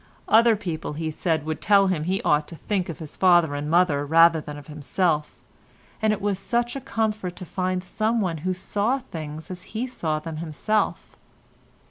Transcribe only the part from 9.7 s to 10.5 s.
he saw them